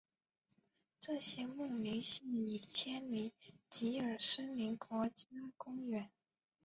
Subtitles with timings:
[0.99, 3.31] 这些牧民现已迁离
[3.69, 5.27] 吉尔森林国家
[5.57, 6.09] 公园。